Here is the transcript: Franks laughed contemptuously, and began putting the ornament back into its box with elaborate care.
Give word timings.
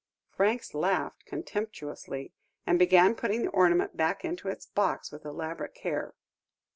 Franks 0.31 0.73
laughed 0.73 1.27
contemptuously, 1.27 2.33
and 2.65 2.79
began 2.79 3.13
putting 3.13 3.43
the 3.43 3.51
ornament 3.51 3.95
back 3.95 4.25
into 4.25 4.47
its 4.47 4.65
box 4.65 5.11
with 5.11 5.25
elaborate 5.25 5.75
care. 5.75 6.15